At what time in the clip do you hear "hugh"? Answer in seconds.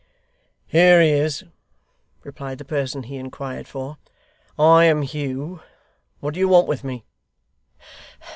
5.03-5.59